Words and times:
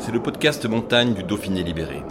C'est 0.00 0.12
le 0.12 0.22
podcast 0.22 0.64
montagne 0.64 1.12
du 1.12 1.22
Dauphiné 1.22 1.62
libéré. 1.62 2.02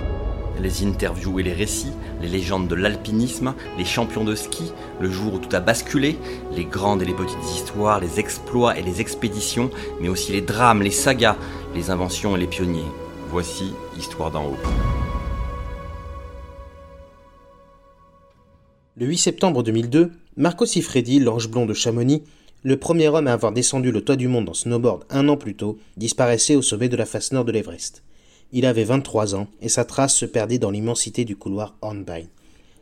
Les 0.62 0.86
interviews 0.86 1.40
et 1.40 1.44
les 1.44 1.54
récits, 1.54 1.92
les 2.22 2.28
légendes 2.28 2.68
de 2.68 2.76
l'alpinisme, 2.76 3.56
les 3.80 3.86
champions 3.86 4.24
de 4.24 4.36
ski, 4.36 4.72
le 5.00 5.10
jour 5.10 5.34
où 5.34 5.40
tout 5.40 5.56
a 5.56 5.60
basculé, 5.60 6.20
les 6.56 6.66
grandes 6.66 7.02
et 7.02 7.06
les 7.06 7.16
petites 7.16 7.44
histoires, 7.52 8.00
les 8.00 8.20
exploits 8.20 8.78
et 8.78 8.84
les 8.84 9.02
expéditions, 9.02 9.72
mais 10.00 10.08
aussi 10.08 10.32
les 10.32 10.42
drames, 10.42 10.84
les 10.84 10.92
sagas, 10.92 11.36
les 11.74 11.90
inventions 11.90 12.38
et 12.38 12.40
les 12.40 12.48
pionniers. 12.48 12.86
Voici 13.32 13.74
Histoire 13.98 14.30
d'en 14.30 14.46
haut. 14.46 14.58
Le 18.98 19.08
8 19.08 19.18
septembre 19.18 19.64
2002, 19.64 20.12
Marco 20.38 20.68
Siffredi, 20.68 21.20
l'ange 21.20 21.50
blond 21.50 21.66
de 21.66 21.74
Chamonix, 21.74 22.22
le 22.64 22.78
premier 22.78 23.08
homme 23.08 23.28
à 23.28 23.34
avoir 23.34 23.52
descendu 23.52 23.92
le 23.92 24.02
toit 24.02 24.16
du 24.16 24.28
monde 24.28 24.50
en 24.50 24.54
snowboard 24.54 25.06
un 25.10 25.30
an 25.30 25.38
plus 25.38 25.56
tôt, 25.56 25.78
disparaissait 25.98 26.56
au 26.56 26.62
sommet 26.62 26.90
de 26.90 26.98
la 26.98 27.06
face 27.06 27.32
nord 27.32 27.46
de 27.46 27.52
l'Everest. 27.52 28.04
Il 28.52 28.66
avait 28.66 28.84
23 28.84 29.36
ans 29.36 29.48
et 29.62 29.70
sa 29.70 29.86
trace 29.86 30.16
se 30.16 30.26
perdait 30.26 30.58
dans 30.58 30.72
l'immensité 30.72 31.24
du 31.24 31.36
couloir 31.36 31.76
Hornbein. 31.82 32.24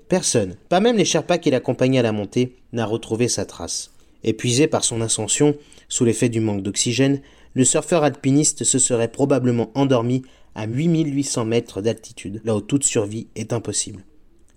Personne, 0.08 0.56
pas 0.70 0.80
même 0.80 0.98
les 0.98 1.06
Sherpas 1.06 1.38
qui 1.38 1.52
l'accompagnaient 1.52 2.00
à 2.00 2.04
la 2.04 2.12
montée, 2.14 2.56
n'a 2.72 2.86
retrouvé 2.86 3.28
sa 3.28 3.46
trace. 3.46 3.92
Épuisé 4.24 4.68
par 4.68 4.84
son 4.84 5.02
ascension, 5.02 5.56
sous 5.90 6.06
l'effet 6.06 6.30
du 6.30 6.40
manque 6.40 6.64
d'oxygène, 6.64 7.22
le 7.54 7.66
surfeur 7.66 8.04
alpiniste 8.04 8.64
se 8.64 8.80
serait 8.80 9.12
probablement 9.12 9.72
endormi 9.76 10.24
à 10.56 10.66
8800 10.66 11.46
mètres 11.46 11.82
d'altitude, 11.82 12.42
là 12.46 12.56
où 12.56 12.62
toute 12.62 12.84
survie 12.84 13.28
est 13.36 13.54
impossible. 13.54 14.06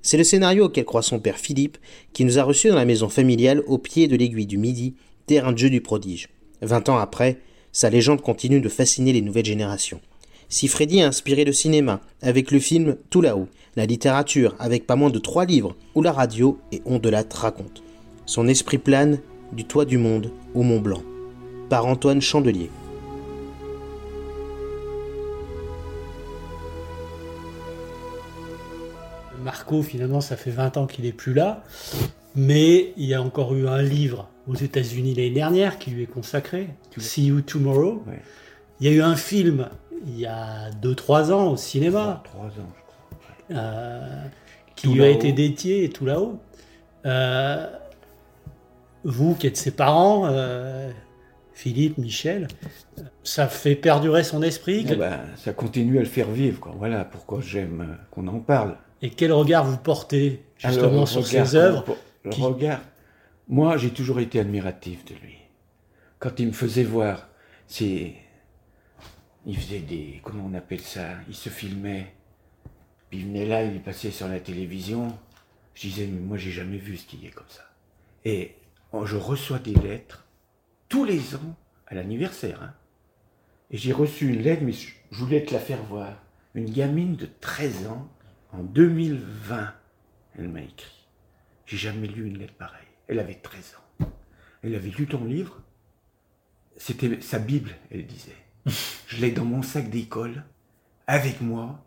C'est 0.03 0.17
le 0.17 0.25
scénario 0.25 0.67
auquel 0.67 0.87
croit 0.87 1.03
son 1.03 1.19
père 1.19 1.37
Philippe, 1.37 1.77
qui 2.13 2.25
nous 2.25 2.39
a 2.39 2.43
reçus 2.43 2.69
dans 2.69 2.75
la 2.75 2.87
maison 2.87 3.09
familiale 3.09 3.63
au 3.67 3.77
pied 3.77 4.09
de 4.09 4.17
l'aiguille 4.17 4.47
du 4.47 4.57
Midi, 4.57 4.95
terrain 5.31 5.53
de 5.53 5.59
jeu 5.59 5.71
du 5.71 5.81
prodige. 5.81 6.29
Vingt 6.61 6.89
ans 6.89 6.99
après, 6.99 7.39
sa 7.71 7.89
légende 7.89 8.21
continue 8.21 8.61
de 8.61 8.69
fasciner 8.69 9.13
les 9.13 9.21
nouvelles 9.23 9.45
générations. 9.45 10.01
Si 10.49 10.67
Freddy 10.67 11.03
a 11.03 11.07
inspiré 11.07 11.45
le 11.45 11.53
cinéma 11.53 12.01
avec 12.21 12.51
le 12.51 12.59
film 12.59 12.97
Tout 13.11 13.21
là-haut, 13.21 13.47
la 13.77 13.87
littérature 13.87 14.57
avec 14.59 14.89
pas 14.89 14.97
moins 14.97 15.09
de 15.09 15.21
trois 15.21 15.45
livres, 15.45 15.77
ou 15.95 16.03
la 16.03 16.11
radio 16.11 16.59
et 16.73 16.83
On 16.85 16.99
de 16.99 17.09
la 17.09 17.23
raconte. 17.33 17.85
Son 18.27 18.49
esprit 18.49 18.79
plane 18.79 19.21
du 19.53 19.65
toit 19.65 19.85
du 19.85 19.99
monde 19.99 20.33
au 20.57 20.65
Mont 20.65 20.81
Blanc. 20.81 21.05
Par 21.69 21.87
Antoine 21.87 22.21
Chandelier. 22.21 22.71
Marco, 29.45 29.81
finalement, 29.85 30.21
ça 30.21 30.37
fait 30.37 30.51
20 30.51 30.77
ans 30.77 30.87
qu'il 30.89 31.07
est 31.07 31.13
plus 31.13 31.35
là. 31.35 31.63
Mais 32.35 32.93
il 32.97 33.05
y 33.05 33.15
a 33.15 33.23
encore 33.23 33.55
eu 33.55 33.69
un 33.69 33.81
livre 33.81 34.29
aux 34.51 34.55
États-Unis 34.57 35.15
l'année 35.15 35.31
dernière 35.31 35.79
qui 35.79 35.91
lui 35.91 36.03
est 36.03 36.07
consacré, 36.07 36.69
See 36.99 37.27
You 37.27 37.41
Tomorrow. 37.41 38.03
Ouais. 38.07 38.21
Il 38.81 38.87
y 38.87 38.91
a 38.91 38.93
eu 38.97 39.03
un 39.03 39.17
film 39.17 39.69
il 40.07 40.19
y 40.19 40.27
a 40.27 40.71
2-3 40.83 41.31
ans 41.33 41.53
au 41.53 41.57
cinéma 41.57 42.23
Trois 42.25 42.47
ans, 42.47 42.73
je 43.51 43.55
crois. 43.55 43.63
euh, 43.63 44.25
qui 44.75 44.89
Tout 44.89 44.95
lui 44.95 45.05
a 45.05 45.09
été 45.11 45.33
dédié 45.33 45.85
et 45.85 45.91
tout 45.91 46.07
là-haut. 46.07 46.41
Euh, 47.07 47.67
vous 49.05 49.35
qui 49.35 49.47
êtes 49.47 49.57
ses 49.57 49.71
parents, 49.71 50.27
euh, 50.27 50.91
Philippe, 51.53 51.99
Michel, 51.99 52.49
ça 53.23 53.47
fait 53.47 53.75
perdurer 53.75 54.25
son 54.25 54.43
esprit. 54.43 54.87
Eh 54.91 54.97
ben, 54.97 55.21
ça 55.37 55.53
continue 55.53 55.99
à 55.99 56.01
le 56.01 56.07
faire 56.07 56.31
vivre. 56.31 56.61
Quoi. 56.61 56.75
Voilà 56.79 57.05
pourquoi 57.05 57.41
j'aime 57.43 57.99
qu'on 58.11 58.27
en 58.29 58.41
parle. 58.41 58.77
Et 59.03 59.11
quel 59.11 59.33
regard 59.33 59.65
vous 59.65 59.77
portez 59.79 60.43
justement 60.59 60.89
Alors, 60.89 61.09
sur 61.09 61.27
ses 61.27 61.55
œuvres 61.55 61.85
Le 62.25 62.31
qui- 62.31 62.43
regard. 62.43 62.81
Moi, 63.51 63.77
j'ai 63.79 63.91
toujours 63.91 64.21
été 64.21 64.39
admiratif 64.39 65.05
de 65.07 65.15
lui. 65.17 65.37
Quand 66.21 66.39
il 66.39 66.47
me 66.47 66.53
faisait 66.53 66.85
voir, 66.85 67.29
c'est. 67.67 68.15
Il 69.45 69.57
faisait 69.59 69.81
des. 69.81 70.21
Comment 70.23 70.47
on 70.47 70.55
appelle 70.55 70.81
ça? 70.81 71.17
Il 71.29 71.35
se 71.35 71.49
filmait. 71.49 72.15
Puis 73.09 73.19
il 73.19 73.27
venait 73.27 73.47
là, 73.47 73.65
il 73.65 73.83
passait 73.83 74.13
sur 74.13 74.29
la 74.29 74.39
télévision. 74.39 75.19
Je 75.75 75.89
disais, 75.89 76.07
mais 76.07 76.21
moi, 76.21 76.37
j'ai 76.37 76.53
jamais 76.53 76.77
vu 76.79 76.97
ce 76.97 77.05
qu'il 77.07 77.25
y 77.25 77.27
est 77.27 77.31
comme 77.33 77.49
ça. 77.49 77.69
Et 78.25 78.55
oh, 78.93 79.05
je 79.05 79.17
reçois 79.17 79.59
des 79.59 79.75
lettres 79.75 80.29
tous 80.89 81.05
les 81.05 81.35
ans 81.35 81.57
à 81.89 81.97
l'anniversaire. 81.97 82.63
hein. 82.63 82.75
Et 83.73 83.79
j'ai 83.79 83.93
reçu 83.93 84.29
une 84.29 84.43
lettre, 84.43 84.63
mais 84.63 84.73
je 84.73 84.91
je 85.11 85.25
voulais 85.25 85.45
te 85.45 85.53
la 85.53 85.59
faire 85.59 85.83
voir. 85.83 86.23
Une 86.55 86.71
gamine 86.71 87.17
de 87.17 87.27
13 87.41 87.89
ans, 87.89 88.09
en 88.53 88.63
2020, 88.63 89.75
elle 90.39 90.49
m'a 90.49 90.63
écrit. 90.63 91.09
J'ai 91.67 91.79
jamais 91.79 92.07
lu 92.07 92.29
une 92.29 92.39
lettre 92.39 92.55
pareille. 92.55 92.90
Elle 93.11 93.19
avait 93.19 93.35
13 93.35 93.77
ans. 93.77 94.07
Elle 94.63 94.77
avait 94.77 94.91
lu 94.91 95.09
ton 95.09 95.25
livre. 95.25 95.61
C'était 96.77 97.21
sa 97.21 97.41
Bible, 97.41 97.73
elle 97.91 98.07
disait. 98.07 98.37
Je 99.09 99.21
l'ai 99.21 99.33
dans 99.33 99.45
mon 99.45 99.63
sac 99.63 99.91
d'école, 99.91 100.45
avec 101.09 101.41
moi, 101.41 101.85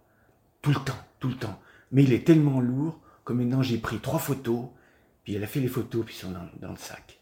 tout 0.62 0.72
le 0.72 0.84
temps, 0.84 1.00
tout 1.20 1.30
le 1.30 1.38
temps. 1.38 1.62
Mais 1.94 2.04
il 2.04 2.12
est 2.12 2.28
tellement 2.28 2.60
lourd 2.60 3.00
que 3.24 3.32
maintenant 3.32 3.64
j'ai 3.64 3.78
pris 3.78 4.00
trois 4.00 4.20
photos, 4.20 4.66
puis 5.24 5.36
elle 5.36 5.44
a 5.46 5.48
fait 5.48 5.62
les 5.62 5.70
photos, 5.70 6.06
puis 6.06 6.14
ils 6.14 6.20
sont 6.20 6.32
dans, 6.32 6.50
dans 6.60 6.72
le 6.72 6.78
sac. 6.78 7.22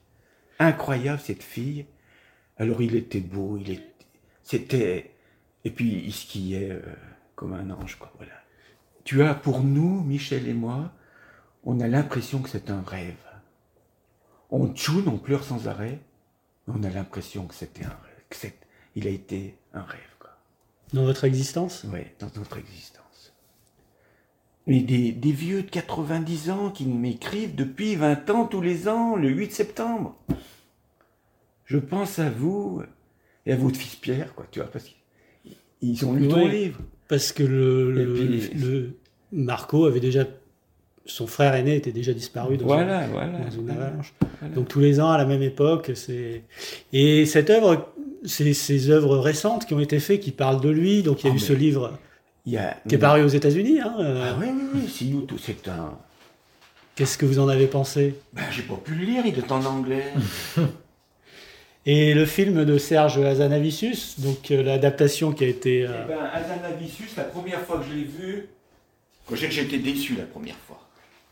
Incroyable 0.57 1.22
cette 1.22 1.44
fille. 1.44 1.85
Alors 2.57 2.81
il 2.81 2.95
était 2.95 3.19
beau, 3.19 3.57
il 3.57 3.69
était, 3.69 4.06
c'était, 4.41 5.12
et 5.63 5.69
puis 5.69 6.01
il 6.06 6.13
skiait 6.13 6.72
euh, 6.72 6.81
comme 7.35 7.53
un 7.53 7.69
ange, 7.69 7.97
quoi. 8.00 8.12
Voilà. 8.18 8.33
Tu 9.03 9.22
as 9.22 9.35
pour 9.35 9.62
nous, 9.62 10.01
Michel 10.01 10.47
et 10.47 10.53
moi, 10.53 10.91
on 11.63 11.79
a 11.79 11.88
l'impression 11.88 12.41
que 12.41 12.50
c'est 12.50 12.72
un 12.72 12.81
rêve. 12.81 13.31
On 14.51 14.67
tchoune, 14.73 15.07
on 15.07 15.17
pleure 15.17 15.44
sans 15.44 15.67
arrêt, 15.67 16.00
on 16.67 16.84
a 16.84 16.89
l'impression 16.89 17.45
que 17.47 17.53
c'était 17.56 17.85
un 17.85 17.89
rêve, 17.89 18.23
que 18.29 18.35
c'est, 18.35 18.53
il 18.95 19.07
a 19.07 19.09
été 19.12 19.56
un 19.73 19.81
rêve, 19.81 20.00
quoi. 20.19 20.31
dans 20.94 21.06
votre 21.06 21.23
existence? 21.23 21.85
Oui, 21.91 22.01
dans 22.19 22.29
notre 22.35 22.57
existence. 22.57 23.34
Mais 24.67 24.81
des, 24.81 25.12
des 25.12 25.31
vieux 25.31 25.63
de 25.63 25.69
90 25.69 26.50
ans 26.51 26.69
qui 26.69 26.85
m'écrivent 26.85 27.56
depuis 27.56 27.95
20 27.95 28.29
ans, 28.29 28.45
tous 28.45 28.62
les 28.62 28.88
ans, 28.88 29.16
le 29.16 29.29
8 29.29 29.51
septembre. 29.51 30.16
Je 31.66 31.78
pense 31.78 32.19
à 32.19 32.29
vous 32.29 32.83
et 33.45 33.53
à 33.53 33.56
votre 33.56 33.78
fils 33.78 33.95
Pierre, 33.95 34.35
quoi, 34.35 34.45
tu 34.51 34.59
vois, 34.59 34.69
parce 34.69 34.85
qu'ils 35.81 36.06
ont 36.06 36.13
lu 36.13 36.28
ton 36.28 36.45
livre. 36.47 36.79
Parce 37.07 37.31
que 37.31 37.44
le, 37.44 37.97
Et 38.00 38.06
le- 38.06 38.13
puis- 38.13 38.53
le- 38.59 38.97
Marco 39.31 39.85
avait 39.85 40.00
déjà. 40.01 40.25
Son 41.06 41.25
frère 41.28 41.56
aîné 41.56 41.75
était 41.75 41.91
déjà 41.91 42.13
disparu 42.13 42.57
dans, 42.57 42.66
Voilà, 42.66 43.00
un- 43.00 43.07
voilà. 43.07 43.39
dans 43.39 43.50
une 43.51 43.66
voilà, 43.66 43.88
avalanche. 43.88 44.13
voilà. 44.39 44.56
Donc 44.56 44.67
tous 44.67 44.79
les 44.79 45.00
ans, 45.00 45.09
à 45.09 45.17
la 45.17 45.25
même 45.25 45.41
époque, 45.41 45.91
c'est. 45.95 46.44
Et 46.94 47.25
cette 47.25 47.50
œuvre, 47.50 47.89
c'est 48.23 48.53
ces 48.53 48.89
œuvres 48.91 49.17
récentes 49.17 49.66
qui 49.66 49.73
ont 49.73 49.79
été 49.79 50.00
faites, 50.00 50.19
qui 50.19 50.31
parlent 50.31 50.62
de 50.62 50.69
lui. 50.69 51.01
Donc 51.03 51.23
il 51.23 51.28
y 51.28 51.29
a 51.29 51.34
Ah, 51.34 51.35
eu 51.35 51.39
ce 51.39 51.53
livre 51.53 51.97
Il 52.45 52.53
y 52.53 52.57
a, 52.57 52.78
qui 52.88 52.95
est 52.95 52.97
paru 53.00 53.23
aux 53.23 53.28
États-Unis. 53.28 53.79
hein, 53.81 53.95
euh, 54.00 54.31
Ah 54.31 54.38
oui, 54.39 54.47
oui, 54.53 54.63
oui, 54.75 54.81
c'est 54.95 55.06
nous, 55.06 55.22
tout, 55.22 55.38
c'est 55.39 55.67
un. 55.67 55.97
Qu'est-ce 56.95 57.18
que 57.18 57.25
vous 57.25 57.39
en 57.39 57.47
avez 57.50 57.68
pensé? 57.68 58.16
Ben, 58.33 58.44
j'ai 58.51 58.62
pas 58.63 58.75
pu 58.75 58.94
le 58.94 59.06
lire, 59.06 59.23
il 59.25 59.38
est 59.38 59.51
en 59.51 59.66
anglais. 59.66 60.06
Et 61.88 62.13
le 62.13 62.25
film 62.28 62.63
de 62.63 62.78
Serge 62.78 63.18
Hazanavicius, 63.18 64.19
donc 64.19 64.51
euh, 64.51 64.62
l'adaptation 64.62 65.31
qui 65.31 65.45
a 65.45 65.48
été. 65.48 65.83
euh, 65.88 66.03
Eh 66.06 66.07
ben, 66.09 66.19
Azanavicius, 66.31 67.15
la 67.18 67.24
première 67.24 67.62
fois 67.62 67.80
que 67.80 67.86
je 67.89 67.94
l'ai 67.95 68.03
vu, 68.03 68.45
j'étais 69.33 69.80
déçu 69.80 70.15
la 70.15 70.25
première 70.25 70.57
fois. 70.68 70.80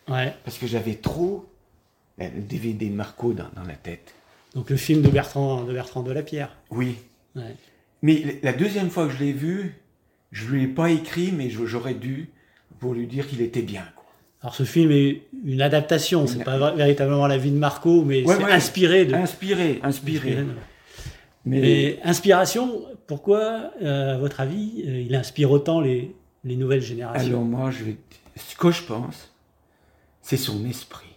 Ouais. 0.09 0.33
Parce 0.43 0.57
que 0.57 0.67
j'avais 0.67 0.95
trop 0.95 1.45
le 2.17 2.41
DVD 2.41 2.87
de 2.89 2.93
Marco 2.95 3.33
dans, 3.33 3.49
dans 3.55 3.63
la 3.63 3.75
tête. 3.75 4.13
Donc 4.55 4.69
le 4.69 4.77
film 4.77 5.01
de 5.01 5.09
Bertrand 5.09 5.63
de 5.63 5.73
Bertrand 5.73 6.01
Delapierre. 6.03 6.55
Oui. 6.71 6.95
Ouais. 7.35 7.55
Mais 8.01 8.39
la 8.43 8.53
deuxième 8.53 8.89
fois 8.89 9.05
que 9.07 9.13
je 9.13 9.19
l'ai 9.19 9.31
vu, 9.33 9.75
je 10.31 10.47
lui 10.47 10.63
ai 10.63 10.67
pas 10.67 10.89
écrit, 10.89 11.31
mais 11.31 11.49
j'aurais 11.49 11.93
dû 11.93 12.29
pour 12.79 12.93
lui 12.93 13.07
dire 13.07 13.27
qu'il 13.27 13.41
était 13.41 13.61
bien. 13.61 13.83
Quoi. 13.95 14.05
Alors 14.41 14.55
ce 14.55 14.63
film 14.63 14.91
est 14.91 15.23
une 15.45 15.61
adaptation, 15.61 16.25
c'est 16.27 16.43
pas 16.43 16.71
véritablement 16.73 17.27
la 17.27 17.37
vie 17.37 17.51
de 17.51 17.57
Marco, 17.57 18.03
mais 18.03 18.23
Ouais, 18.25 18.35
c'est 18.37 18.43
ouais. 18.43 18.51
inspiré 18.51 19.05
de. 19.05 19.13
Inspiré, 19.13 19.79
inspiré. 19.83 20.29
inspiré 20.29 20.35
de- 20.43 20.45
Mais, 21.45 21.59
Mais 21.61 21.99
inspiration, 22.03 22.83
pourquoi, 23.07 23.71
euh, 23.81 24.15
à 24.15 24.17
votre 24.17 24.39
avis, 24.41 24.83
euh, 24.87 25.01
il 25.01 25.15
inspire 25.15 25.51
autant 25.51 25.79
les, 25.81 26.13
les 26.43 26.55
nouvelles 26.55 26.81
générations? 26.81 27.27
Alors 27.29 27.43
moi, 27.43 27.71
je 27.71 27.83
vais, 27.85 27.95
ce 28.35 28.55
que 28.55 28.71
je 28.71 28.83
pense, 28.83 29.28
c'est 30.29 30.37
son 30.37 30.63
esprit, 30.65 31.15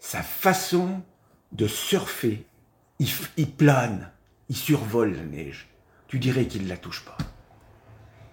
sa 0.00 0.20
façon 0.20 1.02
de 1.52 1.68
surfer. 1.68 2.44
Il, 2.98 3.48
plane. 3.52 4.10
il 4.48 4.56
survole 4.56 5.14
la 5.14 5.22
neige. 5.22 5.68
Tu 6.08 6.18
dirais 6.18 6.46
qu'il 6.48 6.64
ne 6.64 6.68
la 6.68 6.76
touche 6.76 7.04
pas. 7.04 7.16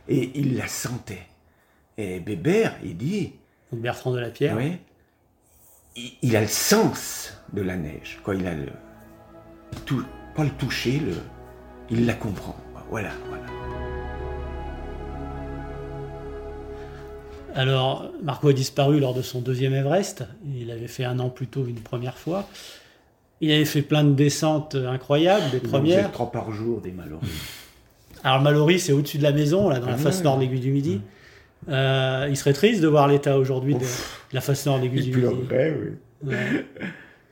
Et 0.07 0.31
il 0.39 0.57
la 0.57 0.67
sentait. 0.67 1.27
Et 1.99 2.19
Bébert, 2.19 2.79
il 2.83 2.97
dit, 2.97 3.33
Bertrand 3.71 4.11
de 4.11 4.17
la 4.17 4.31
Pierre. 4.31 4.57
oui, 4.57 4.79
il, 5.95 6.13
il 6.23 6.35
a 6.35 6.41
le 6.41 6.47
sens 6.47 7.33
de 7.53 7.61
la 7.61 7.77
neige. 7.77 8.19
Quoi, 8.23 8.33
il 8.33 8.47
a 8.47 8.55
le, 8.55 8.71
tout, 9.85 10.03
pas 10.35 10.45
le 10.45 10.49
toucher, 10.49 10.97
le, 10.97 11.13
il 11.91 12.07
la 12.07 12.15
comprend. 12.15 12.55
Voilà, 12.89 13.11
voilà. 13.29 13.60
Alors, 17.55 18.11
Marco 18.23 18.47
a 18.49 18.53
disparu 18.53 18.99
lors 18.99 19.13
de 19.13 19.21
son 19.21 19.41
deuxième 19.41 19.73
Everest. 19.73 20.23
Il 20.55 20.71
avait 20.71 20.87
fait 20.87 21.03
un 21.03 21.19
an 21.19 21.29
plus 21.29 21.47
tôt 21.47 21.65
une 21.67 21.79
première 21.81 22.17
fois. 22.17 22.47
Il 23.41 23.51
avait 23.51 23.65
fait 23.65 23.81
plein 23.81 24.03
de 24.03 24.13
descentes 24.13 24.75
incroyables, 24.75 25.49
des 25.51 25.57
Il 25.57 25.63
premières. 25.69 25.99
faisait 25.99 26.11
trois 26.11 26.31
par 26.31 26.51
jour 26.51 26.79
des 26.81 26.91
malheureux. 26.91 27.21
Alors, 28.23 28.37
le 28.37 28.43
Mallory, 28.43 28.79
c'est 28.79 28.91
au-dessus 28.93 29.17
de 29.17 29.23
la 29.23 29.31
maison, 29.31 29.67
là, 29.69 29.79
dans 29.79 29.87
la 29.87 29.93
Ah 29.93 29.97
face 29.97 30.19
ouais. 30.19 30.23
nord 30.23 30.37
de 30.37 30.41
l'aiguille 30.43 30.59
du 30.59 30.71
Midi. 30.71 31.01
Euh, 31.69 32.27
il 32.29 32.37
serait 32.37 32.53
triste 32.53 32.81
de 32.81 32.87
voir 32.87 33.07
l'état 33.07 33.37
aujourd'hui 33.37 33.73
de, 33.75 33.79
de 33.79 33.85
la 34.33 34.41
face 34.41 34.65
nord 34.65 34.77
de 34.77 34.83
l'aiguille 34.83 35.05
Il 35.07 35.11
du 35.11 35.17
Midi. 35.21 35.35
pleurait, 35.47 35.75
oui. 35.79 36.29
Ouais. 36.29 36.65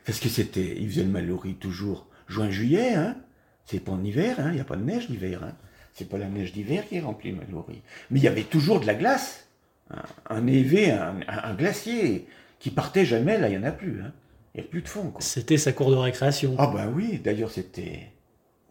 Parce 0.06 0.20
que 0.20 0.30
c'était, 0.30 0.76
il 0.80 0.90
faisait 0.90 1.04
le 1.04 1.10
Mallory 1.10 1.54
toujours 1.56 2.08
juin-juillet, 2.28 2.94
hein. 2.96 3.16
C'est 3.66 3.80
pas 3.80 3.92
en 3.92 4.04
hiver, 4.04 4.36
hein. 4.40 4.48
Il 4.50 4.56
n'y 4.56 4.60
a 4.62 4.64
pas 4.64 4.76
de 4.76 4.84
neige 4.84 5.08
l'hiver, 5.10 5.42
hein. 5.44 5.54
C'est 5.94 6.10
pas 6.10 6.18
la 6.18 6.26
neige 6.28 6.54
d'hiver 6.54 6.84
qui 6.90 7.00
remplit 7.00 7.32
le 7.32 7.38
Mallory. 7.38 7.82
Mais 8.10 8.20
il 8.20 8.24
y 8.24 8.28
avait 8.28 8.44
toujours 8.44 8.80
de 8.80 8.88
la 8.88 8.96
glace. 8.96 9.46
Un, 9.92 10.36
un 10.36 10.42
névé, 10.42 10.92
un, 10.92 11.54
glacier 11.56 12.28
qui 12.60 12.70
partait 12.70 13.06
jamais, 13.06 13.40
là, 13.40 13.50
il 13.50 13.58
n'y 13.58 13.66
en 13.66 13.68
a 13.68 13.72
plus, 13.72 14.02
hein. 14.02 14.14
Il 14.54 14.62
n'y 14.62 14.68
a 14.68 14.70
plus 14.70 14.82
de 14.82 14.88
fond. 14.88 15.14
C'était 15.20 15.58
sa 15.58 15.72
cour 15.72 15.92
de 15.92 15.96
récréation. 15.96 16.56
Ah 16.58 16.68
bah 16.68 16.88
oui, 16.94 17.20
d'ailleurs 17.24 17.52
c'était, 17.52 18.12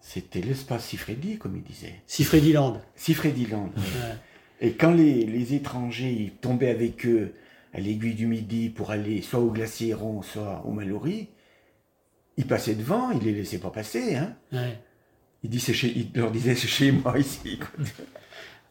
c'était 0.01 0.41
l'espace 0.41 0.85
Sifredi, 0.85 1.39
comme 1.39 1.57
il 1.57 1.63
disait. 1.63 1.95
Sifrediland. 2.07 2.81
Sifrediland. 2.97 3.71
Ouais. 3.77 4.17
Et 4.61 4.73
quand 4.73 4.93
les, 4.93 5.25
les 5.25 5.55
étrangers 5.55 6.11
ils 6.11 6.33
tombaient 6.33 6.71
avec 6.71 7.07
eux 7.07 7.33
à 7.73 7.81
l'aiguille 7.81 8.15
du 8.15 8.27
Midi 8.27 8.71
pour 8.71 8.91
aller 8.91 9.23
soit 9.23 9.41
au 9.41 9.51
glacier 9.51 9.95
rond, 9.95 10.23
soit 10.23 10.65
au 10.67 10.73
Mallory, 10.73 11.29
ils 12.37 12.47
passaient 12.47 12.75
devant, 12.75 13.11
ils 13.11 13.23
les 13.23 13.33
laissaient 13.33 13.59
pas 13.59 13.71
passer. 13.71 14.17
Hein. 14.17 14.37
Ouais. 14.53 14.79
Il, 15.43 15.51
dit, 15.51 15.61
c'est 15.61 15.75
chez, 15.75 15.93
il 15.97 16.11
leur 16.15 16.31
disait 16.31 16.55
c'est 16.55 16.69
chez 16.69 16.93
moi 16.93 17.19
ici. 17.19 17.59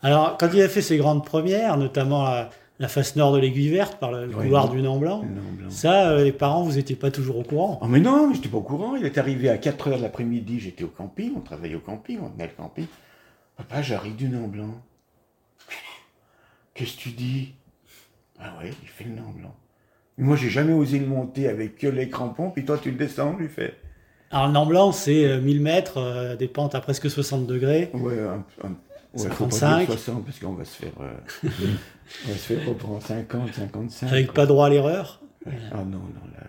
Alors, 0.03 0.37
quand 0.37 0.49
il 0.53 0.61
a 0.61 0.69
fait 0.69 0.81
ses 0.81 0.97
grandes 0.97 1.25
premières, 1.25 1.77
notamment 1.77 2.23
la, 2.23 2.49
la 2.79 2.87
face 2.87 3.15
nord 3.15 3.33
de 3.33 3.39
l'aiguille 3.39 3.69
verte 3.69 3.99
par 3.99 4.11
le 4.11 4.27
couloir 4.27 4.69
du 4.69 4.81
Nant 4.81 4.97
Blanc, 4.97 5.23
ça, 5.69 6.11
euh, 6.11 6.23
les 6.23 6.31
parents, 6.31 6.63
vous 6.63 6.73
n'étiez 6.73 6.95
pas 6.95 7.09
toujours 7.11 7.37
au 7.39 7.43
courant. 7.43 7.79
Oh 7.81 7.87
mais 7.87 7.99
non, 7.99 8.27
mais 8.27 8.35
j'étais 8.35 8.49
pas 8.49 8.57
au 8.57 8.61
courant. 8.61 8.95
Il 8.95 9.05
est 9.05 9.17
arrivé 9.17 9.49
à 9.49 9.57
4 9.57 9.87
heures 9.89 9.97
de 9.97 10.03
l'après-midi, 10.03 10.59
j'étais 10.59 10.83
au 10.83 10.89
camping, 10.89 11.33
on 11.35 11.39
travaillait 11.41 11.75
au 11.75 11.79
camping, 11.79 12.19
on 12.21 12.29
tenait 12.29 12.45
le 12.47 12.53
camping. 12.55 12.85
Papa, 13.57 13.81
j'arrive 13.81 14.15
du 14.15 14.29
Nant 14.29 14.47
Blanc. 14.47 14.75
Qu'est-ce 16.75 16.95
que 16.95 17.01
tu 17.01 17.09
dis? 17.09 17.53
Ah 18.39 18.53
ouais, 18.61 18.69
il 18.83 18.87
fait 18.87 19.05
le 19.05 19.11
Nant 19.15 19.33
Blanc. 19.35 19.55
Mais 20.17 20.25
moi, 20.25 20.35
j'ai 20.35 20.49
jamais 20.49 20.73
osé 20.73 20.99
le 20.99 21.07
monter 21.07 21.47
avec 21.47 21.77
que 21.77 21.87
les 21.87 22.09
crampons, 22.09 22.51
puis 22.51 22.65
toi, 22.65 22.77
tu 22.81 22.91
le 22.91 22.97
descends, 22.97 23.35
lui 23.35 23.47
fait. 23.49 23.75
Alors, 24.29 24.47
le 24.47 24.53
Nant 24.53 24.65
Blanc, 24.67 24.91
c'est 24.91 25.25
euh, 25.25 25.41
1000 25.41 25.61
mètres, 25.61 25.97
euh, 25.97 26.35
des 26.35 26.47
pentes 26.47 26.75
à 26.75 26.81
presque 26.81 27.09
60 27.09 27.47
degrés. 27.47 27.89
Ouais, 27.93 28.19
un, 28.19 28.43
un, 28.67 28.75
pas 29.13 29.19
55. 29.19 29.77
dire 29.79 29.87
60 29.99 30.25
parce 30.25 30.39
qu'on 30.39 30.53
va 30.53 30.65
se 30.65 30.75
faire, 30.75 30.93
euh, 31.01 31.17
on 31.43 32.27
va 32.29 32.33
se 32.33 32.53
faire 32.53 32.67
reprendre 32.67 33.01
50, 33.01 33.53
55. 33.53 34.07
Avec 34.11 34.25
quoi. 34.27 34.33
pas 34.35 34.45
droit 34.45 34.67
à 34.67 34.69
l'erreur. 34.69 35.21
Ouais. 35.45 35.53
Ah 35.71 35.83
non, 35.83 35.99
non, 35.99 36.25
là. 36.35 36.43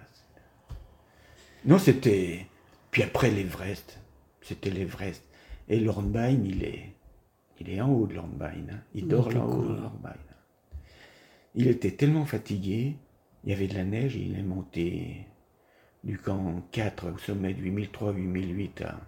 Non, 1.64 1.78
c'était. 1.78 2.46
Puis 2.90 3.02
après 3.02 3.30
l'Everest, 3.30 3.98
c'était 4.42 4.70
l'Everest. 4.70 5.22
Et 5.68 5.78
l'Hornbein, 5.80 6.30
il 6.30 6.64
est, 6.64 6.94
il 7.60 7.68
est 7.70 7.80
en 7.80 7.90
haut 7.90 8.06
de 8.06 8.14
l'Hornbein. 8.14 8.52
hein. 8.72 8.78
Il 8.94 9.06
dort 9.06 9.28
tout 9.28 9.36
là-haut 9.36 9.50
cool. 9.50 9.76
de 9.76 9.82
l'Hornbein. 9.82 10.14
Il 11.54 11.66
était 11.68 11.90
tellement 11.90 12.24
fatigué, 12.24 12.96
il 13.44 13.50
y 13.50 13.52
avait 13.52 13.66
de 13.66 13.74
la 13.74 13.84
neige, 13.84 14.14
il 14.16 14.38
est 14.38 14.42
monté 14.42 15.26
du 16.04 16.16
camp 16.18 16.62
4 16.72 17.10
au 17.12 17.18
sommet 17.18 17.52
de 17.54 17.60
8003, 17.60 18.12
8008. 18.12 18.82
à- 18.82 19.00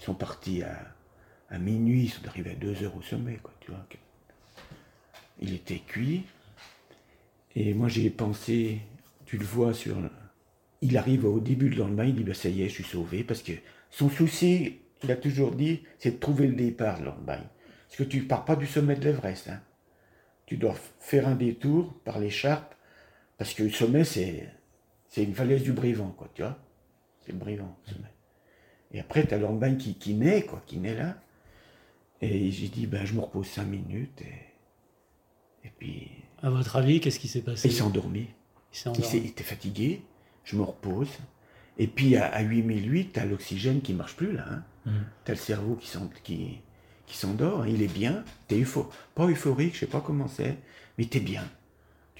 Ils 0.00 0.04
sont 0.04 0.14
partis 0.14 0.62
à, 0.62 0.76
à 1.52 1.58
minuit, 1.58 2.04
ils 2.04 2.08
sont 2.08 2.26
arrivés 2.26 2.52
à 2.52 2.54
2 2.54 2.82
heures 2.82 2.96
au 2.96 3.02
sommet, 3.02 3.38
quoi, 3.42 3.52
tu 3.60 3.70
vois. 3.70 3.86
Il 5.40 5.54
était 5.54 5.80
cuit. 5.80 6.24
Et 7.54 7.74
moi, 7.74 7.88
j'ai 7.88 8.08
pensé, 8.08 8.80
tu 9.26 9.36
le 9.36 9.44
vois 9.44 9.74
sur. 9.74 9.96
Il 10.80 10.96
arrive 10.96 11.26
au 11.26 11.40
début 11.40 11.68
de 11.68 11.78
l'Allemagne, 11.78 12.08
il 12.08 12.14
dit 12.16 12.24
bah, 12.24 12.34
ça 12.34 12.48
y 12.48 12.62
est, 12.62 12.68
je 12.68 12.74
suis 12.74 12.84
sauvé. 12.84 13.22
Parce 13.22 13.42
que 13.42 13.52
son 13.90 14.08
souci, 14.08 14.78
il 15.02 15.10
a 15.12 15.16
toujours 15.16 15.52
dit, 15.52 15.82
c'est 15.98 16.12
de 16.12 16.18
trouver 16.18 16.46
le 16.46 16.54
départ 16.54 16.98
de 17.00 17.04
l'Allemagne. 17.04 17.44
Parce 17.86 17.98
que 17.98 18.04
tu 18.04 18.22
pars 18.22 18.46
pas 18.46 18.56
du 18.56 18.66
sommet 18.66 18.96
de 18.96 19.04
l'Everest. 19.04 19.50
hein. 19.50 19.60
Tu 20.46 20.56
dois 20.56 20.74
faire 21.00 21.28
un 21.28 21.34
détour 21.34 21.92
par 22.04 22.18
l'écharpe. 22.18 22.74
Parce 23.36 23.52
que 23.52 23.62
le 23.62 23.70
sommet, 23.70 24.04
c'est 24.04 24.48
c'est 25.10 25.22
une 25.22 25.34
falaise 25.34 25.62
du 25.62 25.72
Brévent, 25.72 26.14
quoi, 26.16 26.30
tu 26.34 26.40
vois. 26.40 26.58
C'est 27.20 27.32
le 27.32 27.38
Brévent, 27.38 27.76
le. 27.88 27.96
Et 28.96 29.00
après, 29.00 29.26
tu 29.26 29.34
as 29.34 29.70
qui, 29.74 29.94
qui 29.96 30.14
naît, 30.14 30.42
quoi, 30.46 30.62
qui 30.66 30.78
naît 30.78 30.94
là. 30.94 31.16
Et 32.22 32.50
j'ai 32.50 32.68
dit, 32.68 32.86
ben, 32.86 33.04
je 33.04 33.12
me 33.14 33.20
repose 33.20 33.46
cinq 33.46 33.64
minutes. 33.66 34.22
Et, 34.22 35.66
et 35.68 35.72
puis, 35.78 36.08
À 36.42 36.50
votre 36.50 36.76
avis, 36.76 37.00
qu'est-ce 37.00 37.18
qui 37.18 37.28
s'est 37.28 37.42
passé? 37.42 37.68
Il 37.68 37.74
s'est 37.74 37.82
endormi. 37.82 38.28
Il 38.72 38.76
s'est 38.78 38.88
Il, 38.88 38.90
endormi. 38.90 39.06
s'est- 39.10 39.18
il 39.18 39.26
était 39.26 39.44
fatigué, 39.44 40.02
je 40.44 40.56
me 40.56 40.62
repose. 40.62 41.08
Et 41.78 41.86
puis 41.86 42.16
à, 42.16 42.26
à 42.26 42.42
8008, 42.42 43.12
tu 43.14 43.20
as 43.20 43.24
l'oxygène 43.24 43.80
qui 43.80 43.92
marche 43.92 44.14
plus 44.16 44.32
là. 44.32 44.44
Hein. 44.86 44.92
Tu 45.24 45.30
as 45.32 45.34
le 45.34 45.40
cerveau 45.40 45.74
qui 45.76 45.88
s'en- 45.88 46.10
qui, 46.22 46.58
qui 47.06 47.16
s'endort, 47.16 47.66
il 47.66 47.82
est 47.82 47.92
bien. 47.92 48.24
Tu 48.48 48.56
es 48.60 48.64
pas 49.14 49.26
euphorique, 49.26 49.74
je 49.74 49.80
sais 49.80 49.86
pas 49.86 50.00
comment 50.00 50.28
c'est, 50.28 50.56
mais 50.98 51.06
tu 51.06 51.18
es 51.18 51.20
bien. 51.20 51.44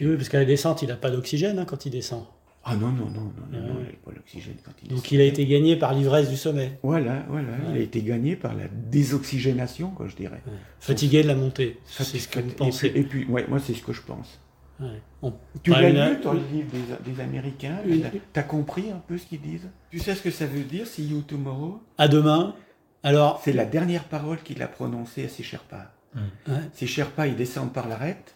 Oui, 0.00 0.16
parce 0.16 0.28
qu'à 0.28 0.38
la 0.40 0.44
descente, 0.46 0.82
il 0.82 0.88
n'a 0.88 0.96
pas 0.96 1.10
d'oxygène 1.10 1.58
hein, 1.60 1.64
quand 1.64 1.86
il 1.86 1.90
descend. 1.90 2.24
Ah 2.64 2.76
non, 2.76 2.88
non, 2.92 3.06
non, 3.06 3.32
non, 3.50 3.60
non, 3.60 3.76
il 3.80 3.86
n'a 3.86 3.92
pas 4.04 4.12
l'oxygène 4.14 4.54
quand 4.64 4.70
il 4.84 4.88
Donc 4.88 5.10
il 5.10 5.20
a 5.20 5.24
été 5.24 5.44
gagné 5.46 5.74
par 5.76 5.94
l'ivresse 5.94 6.30
du 6.30 6.36
sommet. 6.36 6.78
Voilà, 6.84 7.24
voilà, 7.28 7.48
il 7.70 7.76
a 7.76 7.80
été 7.80 8.02
gagné 8.02 8.36
par 8.36 8.54
la 8.54 8.68
désoxygénation, 8.68 9.90
quoi, 9.90 10.06
je 10.06 10.14
dirais. 10.16 10.40
Fatigué 10.78 11.22
de 11.22 11.28
la 11.28 11.34
montée. 11.34 11.78
Ça, 11.86 12.04
C'est 12.04 12.18
ce 12.18 12.28
que 12.28 12.38
et 12.38 12.42
vous 12.42 12.48
puis- 12.48 12.56
pensez. 12.56 12.92
Et 12.94 13.02
puis, 13.02 13.24
ouais, 13.26 13.46
moi, 13.48 13.58
c'est 13.58 13.74
ce 13.74 13.82
que 13.82 13.92
je 13.92 14.02
pense. 14.02 14.38
Tu 15.62 15.70
l'as 15.70 16.10
lu, 16.10 16.20
toi, 16.20 16.34
le 16.34 16.40
livre 16.56 16.68
des, 17.04 17.12
des 17.12 17.20
Américains 17.20 17.78
T'as 18.32 18.42
compris 18.42 18.90
un 18.90 18.98
peu 19.06 19.16
ce 19.18 19.26
qu'ils 19.26 19.40
disent? 19.40 19.68
Tu 19.90 19.98
sais 19.98 20.14
ce 20.14 20.22
que 20.22 20.30
ça 20.30 20.46
veut 20.46 20.64
dire, 20.64 20.86
See 20.86 21.04
you 21.06 21.22
tomorrow? 21.22 21.80
À 21.98 22.08
demain. 22.08 22.54
Alors, 23.04 23.40
C'est 23.44 23.52
la 23.52 23.64
dernière 23.64 24.04
parole 24.04 24.38
qu'il 24.42 24.62
a 24.62 24.68
prononcée 24.68 25.24
à 25.24 25.28
ses 25.28 25.42
Sherpas. 25.42 25.92
ouais. 26.16 26.54
Ces 26.72 26.86
Sherpas, 26.86 27.26
ils 27.26 27.36
descendent 27.36 27.72
par 27.72 27.88
l'arête, 27.88 28.34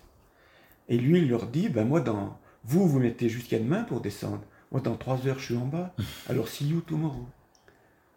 et 0.89 0.99
lui, 0.99 1.21
il 1.21 1.29
leur 1.29 1.47
dit, 1.47 1.69
ben 1.69 1.85
moi, 1.87 2.01
dans, 2.01 2.39
vous, 2.67 2.87
vous 2.89 2.99
mettez 2.99 3.29
jusqu'à 3.29 3.59
demain 3.59 3.83
pour 3.85 4.01
descendre. 4.01 4.43
Moi, 4.73 4.81
dans 4.81 4.97
trois 4.97 5.27
heures, 5.27 5.39
je 5.39 5.45
suis 5.47 5.57
en 5.57 5.67
bas. 5.67 5.95
Alors, 6.29 6.49
see 6.49 6.67
you 6.69 6.81
tomorrow. 6.81 7.27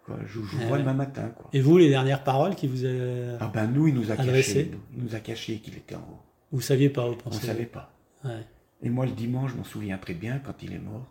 Quoi, 0.05 0.17
je 0.25 0.33
je 0.33 0.39
vous 0.39 0.57
Ah 0.61 0.65
vois 0.65 0.77
ouais. 0.77 0.83
demain 0.83 0.93
matin. 0.93 1.29
Quoi. 1.29 1.49
et 1.53 1.61
vous, 1.61 1.77
les 1.77 1.89
dernières 1.89 2.23
paroles 2.23 2.55
qui 2.55 2.67
vous 2.67 2.85
a... 2.85 3.37
Ah 3.39 3.51
ben 3.53 3.67
nous, 3.67 3.87
il 3.87 3.93
nous 3.93 4.09
a 4.11 4.15
Adressé. 4.15 4.65
caché. 4.65 4.71
Il 4.97 5.03
nous 5.03 5.15
a 5.15 5.19
caché 5.19 5.59
qu'il 5.59 5.75
était 5.77 5.95
en 5.95 5.99
haut. 5.99 6.19
Vous 6.51 6.61
saviez 6.61 6.89
pas, 6.89 7.03
vous 7.05 7.13
On 7.13 7.15
ne 7.15 7.21
pensez 7.21 7.45
savait 7.45 7.65
pas. 7.67 7.93
Ouais. 8.23 8.43
Et 8.81 8.89
moi, 8.89 9.05
le 9.05 9.11
dimanche, 9.11 9.51
je 9.51 9.57
m'en 9.57 9.63
souviens 9.63 9.97
très 9.99 10.15
bien 10.15 10.39
quand 10.39 10.63
il 10.63 10.73
est 10.73 10.79
mort. 10.79 11.05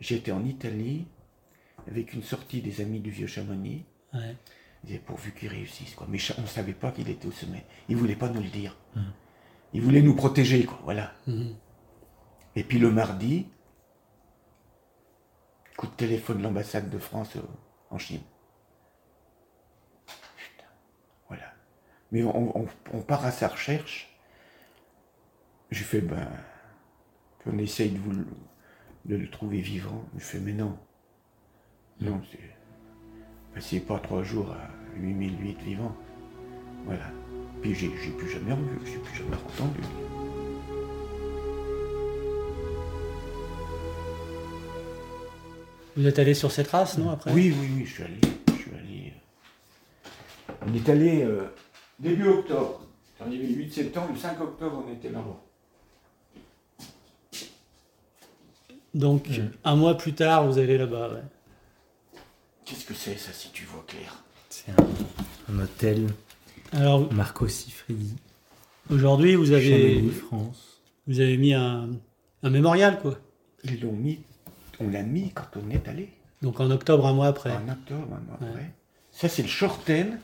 J'étais 0.00 0.32
en 0.32 0.44
Italie 0.44 1.06
avec 1.88 2.12
une 2.14 2.22
sortie 2.22 2.60
des 2.60 2.80
amis 2.80 2.98
du 2.98 3.10
vieux 3.10 3.28
Chamonix. 3.28 3.84
Ouais. 4.12 4.34
Il 4.82 4.86
disait 4.88 4.98
pourvu 4.98 5.32
qu'il 5.32 5.48
réussisse. 5.48 5.94
Quoi. 5.94 6.08
Mais 6.10 6.18
on 6.38 6.42
ne 6.42 6.46
savait 6.48 6.72
pas 6.72 6.90
qu'il 6.90 7.08
était 7.08 7.28
au 7.28 7.30
sommet. 7.30 7.64
Il 7.88 7.96
voulait 7.96 8.16
pas 8.16 8.28
nous 8.28 8.42
le 8.42 8.48
dire. 8.48 8.76
Il 9.72 9.80
voulait 9.82 10.02
nous 10.02 10.14
protéger. 10.16 10.64
Quoi. 10.64 10.80
Voilà. 10.82 11.12
Mhm. 11.28 11.54
Et 12.54 12.64
puis 12.64 12.78
le 12.78 12.90
mardi, 12.90 13.46
coup 15.76 15.86
de 15.86 15.92
téléphone 15.92 16.38
de 16.38 16.42
l'ambassade 16.42 16.90
de 16.90 16.98
France 16.98 17.36
euh, 17.36 17.42
en 17.90 17.98
Chine. 17.98 18.20
Voilà. 21.28 21.54
Mais 22.10 22.22
on, 22.22 22.66
part 23.06 23.24
à 23.24 23.30
sa 23.30 23.48
recherche. 23.48 24.16
J'ai 25.70 25.84
fait, 25.84 26.02
ben, 26.02 26.28
on 27.46 27.56
essaye 27.58 27.90
de, 27.90 29.16
le, 29.16 29.30
trouver 29.30 29.60
vivant. 29.60 30.04
Je 30.16 30.24
fais, 30.24 30.38
mais 30.38 30.52
non. 30.52 30.78
Non, 32.00 32.20
c'est. 32.30 32.38
Passez 33.54 33.80
pas 33.80 33.98
trois 33.98 34.22
jours 34.22 34.52
à 34.52 34.70
8008 34.96 35.60
vivant. 35.62 35.96
Voilà. 36.84 37.10
Puis 37.60 37.74
j'ai 37.74 37.88
plus 37.88 38.28
jamais 38.28 38.52
revu, 38.52 38.78
j'ai 38.84 38.98
plus 38.98 39.14
jamais 39.14 39.36
entendu. 39.36 39.80
Vous 45.96 46.06
êtes 46.06 46.18
allé 46.18 46.34
sur 46.34 46.50
cette 46.50 46.68
race, 46.68 46.96
non, 46.98 47.10
après? 47.10 47.32
Oui, 47.32 47.54
oui, 47.58 47.68
oui, 47.76 47.84
je 47.86 47.92
suis 47.94 48.02
allé. 48.02 48.18
Je 48.48 48.52
suis 48.54 48.70
allé. 48.70 49.12
euh, 50.06 50.54
On 50.66 50.74
est 50.74 50.88
allé 50.88 51.22
euh, 51.22 51.44
début 51.98 52.28
octobre. 52.28 52.86
On 53.20 53.24
est 53.24 53.28
arrivé 53.28 53.46
le 53.48 53.54
8 53.54 53.72
septembre, 53.72 54.08
le 54.12 54.18
5 54.18 54.40
octobre, 54.40 54.84
on 54.86 54.92
était 54.92 55.10
là-bas. 55.10 55.40
Donc, 58.94 59.28
un 59.64 59.76
mois 59.76 59.96
plus 59.96 60.14
tard, 60.14 60.46
vous 60.46 60.58
allez 60.58 60.76
là-bas. 60.76 61.10
ouais. 61.10 62.20
Qu'est-ce 62.64 62.84
que 62.84 62.94
c'est 62.94 63.16
ça 63.16 63.32
si 63.32 63.50
tu 63.50 63.64
vois 63.64 63.84
clair? 63.86 64.22
C'est 64.50 64.70
un, 64.70 65.54
un 65.54 65.62
hôtel 65.62 66.08
Alors, 66.72 67.10
Marco 67.12 67.48
Siffredi, 67.48 68.14
aujourd'hui, 68.90 69.34
vous 69.34 69.52
avez, 69.52 69.94
Chamonix, 69.94 70.10
France. 70.12 70.82
vous 71.06 71.20
avez 71.20 71.36
mis 71.38 71.54
un, 71.54 71.88
un 72.42 72.50
mémorial, 72.50 72.98
quoi. 73.00 73.18
Ils 73.64 73.80
l'ont 73.80 73.92
mis, 73.92 74.20
on 74.80 74.88
l'a 74.90 75.02
mis 75.02 75.30
quand 75.32 75.46
on 75.64 75.70
est 75.70 75.86
allé. 75.88 76.12
Donc 76.42 76.60
en 76.60 76.70
octobre, 76.70 77.06
un 77.06 77.12
mois 77.12 77.26
après. 77.28 77.50
En 77.52 77.68
octobre, 77.68 78.08
un 78.14 78.20
mois 78.20 78.38
Ouais. 78.40 78.48
après. 78.48 78.72
Ça, 79.10 79.28
c'est 79.28 79.42
le 79.42 79.48
Shorten. 79.48 80.18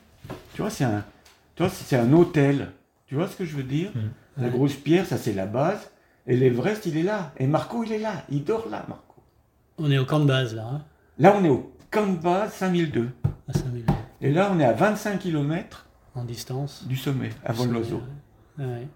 Tu 0.55 0.63
vois, 0.63 0.71
c'est 0.71 0.85
un, 0.85 1.05
tu 1.55 1.63
vois, 1.63 1.71
c'est 1.71 1.97
un 1.97 2.13
hôtel. 2.13 2.73
Tu 3.07 3.15
vois 3.15 3.29
ce 3.29 3.37
que 3.37 3.45
je 3.45 3.57
veux 3.57 3.63
dire 3.63 3.91
La 4.37 4.45
Ouais. 4.45 4.51
grosse 4.51 4.75
pierre, 4.75 5.07
ça, 5.07 5.17
c'est 5.17 5.33
la 5.33 5.47
base. 5.47 5.91
Et 6.27 6.37
l'Everest, 6.37 6.87
il 6.87 6.97
est 6.97 7.03
là. 7.03 7.33
Et 7.39 7.47
Marco, 7.47 7.83
il 7.85 7.93
est 7.93 7.99
là. 7.99 8.25
Il 8.31 8.45
dort 8.45 8.69
là, 8.69 8.85
Marco. 8.89 9.15
On 9.79 9.91
est 9.91 9.99
au 9.99 10.05
camp 10.05 10.21
de 10.21 10.27
base, 10.27 10.55
là. 10.55 10.67
Hein, 10.73 10.85
Là, 11.19 11.35
on 11.37 11.45
est 11.45 11.49
au 11.49 11.73
camp 11.91 12.07
de 12.07 12.17
base 12.19 12.53
5002. 12.53 13.09
à 13.49 13.53
5000 13.53 13.85
Et 14.21 14.31
là, 14.31 14.51
on 14.53 14.61
est 14.61 14.65
à 14.65 14.73
25 14.73 15.19
km 15.21 15.87
en 16.15 16.25
distance. 16.25 16.85
du 16.87 16.97
sommet, 16.97 17.31
à. 17.45 17.53
Ouais. 17.55 18.87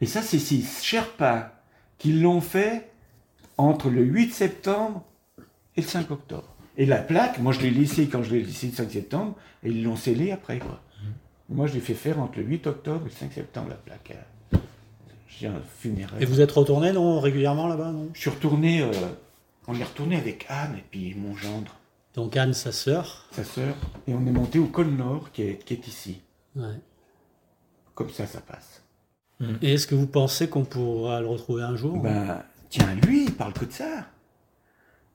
Et 0.00 0.06
ça, 0.06 0.22
c'est 0.22 0.38
ces 0.38 0.60
Sherpas 0.62 1.50
qui 1.98 2.12
l'ont 2.12 2.40
fait 2.40 2.90
entre 3.56 3.90
le 3.90 4.02
8 4.02 4.32
septembre 4.32 5.02
et 5.76 5.80
le 5.82 5.86
5 5.86 6.10
octobre. 6.10 6.48
Et 6.76 6.86
la 6.86 6.98
plaque, 6.98 7.38
moi 7.38 7.52
je 7.52 7.60
l'ai 7.60 7.70
laissée 7.70 8.08
quand 8.08 8.22
je 8.22 8.34
l'ai 8.34 8.42
laissée 8.42 8.68
le 8.68 8.72
5 8.72 8.90
septembre, 8.90 9.34
et 9.62 9.68
ils 9.70 9.82
l'ont 9.84 9.96
scellée 9.96 10.32
après. 10.32 10.58
Quoi. 10.58 10.80
Moi 11.48 11.66
je 11.66 11.74
l'ai 11.74 11.80
fait 11.80 11.94
faire 11.94 12.18
entre 12.20 12.38
le 12.38 12.44
8 12.44 12.66
octobre 12.66 13.02
et 13.02 13.10
le 13.10 13.10
5 13.14 13.32
septembre, 13.32 13.68
la 13.70 13.76
plaque. 13.76 14.16
J'ai 15.28 15.48
un 15.48 15.60
funéraire. 15.78 16.20
Et 16.22 16.26
vous 16.26 16.40
êtes 16.40 16.52
retourné, 16.52 16.92
non, 16.92 17.18
régulièrement 17.20 17.66
là-bas, 17.66 17.90
non? 17.90 18.08
Je 18.14 18.20
suis 18.20 18.30
retourné, 18.30 18.82
euh, 18.82 18.92
on 19.66 19.74
est 19.74 19.82
retourné 19.84 20.16
avec 20.16 20.46
Anne 20.48 20.76
et 20.78 20.84
puis 20.90 21.14
mon 21.16 21.34
gendre, 21.36 21.74
Donc 22.14 22.36
Anne, 22.36 22.54
sa 22.54 22.70
sœur? 22.72 23.26
sa 23.32 23.42
sœur, 23.44 23.74
et 24.06 24.14
on 24.14 24.24
est 24.26 24.30
monté 24.32 24.58
au 24.60 24.66
col 24.66 24.88
Nord 24.88 25.32
qui 25.32 25.42
est, 25.42 25.64
qui 25.64 25.74
est 25.74 25.88
ici. 25.88 26.20
Ouais. 26.54 26.78
Comme 27.96 28.10
ça, 28.10 28.26
ça 28.26 28.40
passe. 28.40 28.82
Et 29.60 29.74
est-ce 29.74 29.86
que 29.88 29.94
vous 29.96 30.06
pensez 30.06 30.48
qu'on 30.48 30.64
pourra 30.64 31.20
le 31.20 31.26
retrouver 31.26 31.62
un 31.64 31.74
jour? 31.76 31.98
Ben, 32.00 32.42
tiens, 32.78 32.94
lui, 33.06 33.24
il 33.24 33.32
parle 33.32 33.52
que 33.52 33.64
de 33.64 33.72
ça. 33.72 34.06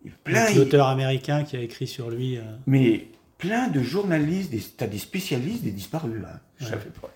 Il 0.05 0.11
plein, 0.11 0.47
il- 0.49 0.57
L'auteur 0.57 0.87
américain 0.87 1.43
qui 1.43 1.57
a 1.57 1.61
écrit 1.61 1.87
sur 1.87 2.09
lui. 2.09 2.37
euh, 2.37 2.41
Mais 2.67 3.07
plein 3.37 3.67
de 3.67 3.81
journalistes, 3.81 4.49
des, 4.51 4.61
t'as 4.61 4.87
des 4.87 4.97
spécialistes, 4.97 5.63
des 5.63 5.71
disparus. 5.71 6.23
Hein. 6.25 6.39
Je 6.57 6.65
Ouais. 6.65 6.69
savais 6.71 6.89
pas. 6.89 7.09